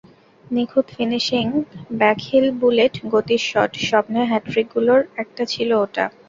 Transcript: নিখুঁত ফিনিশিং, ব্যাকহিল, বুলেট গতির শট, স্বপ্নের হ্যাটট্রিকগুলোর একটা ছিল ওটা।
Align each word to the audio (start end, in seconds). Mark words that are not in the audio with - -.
নিখুঁত 0.45 0.87
ফিনিশিং, 0.95 1.45
ব্যাকহিল, 1.99 2.45
বুলেট 2.59 2.93
গতির 3.13 3.41
শট, 3.49 3.71
স্বপ্নের 3.87 4.29
হ্যাটট্রিকগুলোর 4.31 5.01
একটা 5.17 5.43
ছিল 5.45 5.69
ওটা। 5.83 6.05